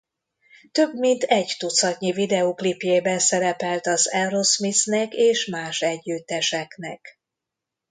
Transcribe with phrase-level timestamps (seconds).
[0.71, 7.19] Több mint egy tucatnyi videóklipjében szerepelt az Aerosmithnek és más együtteseknek.